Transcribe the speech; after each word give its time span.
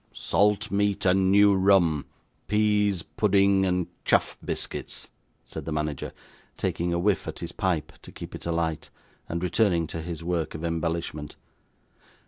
'Salt 0.13 0.71
meat 0.71 1.05
and 1.05 1.31
new 1.31 1.53
rum; 1.53 2.05
pease 2.47 3.03
pudding 3.03 3.67
and 3.67 3.85
chaff 4.03 4.35
biscuits,' 4.43 5.09
said 5.43 5.63
the 5.63 5.71
manager, 5.71 6.11
taking 6.57 6.91
a 6.91 6.97
whiff 6.97 7.27
at 7.27 7.37
his 7.37 7.51
pipe 7.51 7.91
to 8.01 8.11
keep 8.11 8.33
it 8.33 8.47
alight, 8.47 8.89
and 9.29 9.43
returning 9.43 9.85
to 9.85 10.01
his 10.01 10.23
work 10.23 10.55
of 10.55 10.63
embellishment. 10.65 11.35